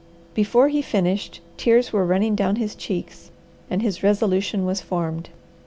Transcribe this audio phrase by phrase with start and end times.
[0.33, 3.29] Before he finished, tears were running down his cheeks,
[3.69, 5.29] and his resolution was formed.